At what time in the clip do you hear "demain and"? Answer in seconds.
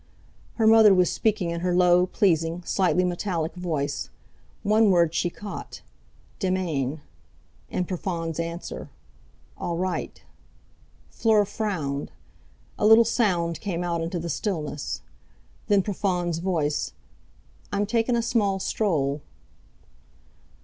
6.39-7.87